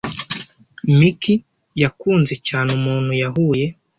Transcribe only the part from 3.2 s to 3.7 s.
yahuye.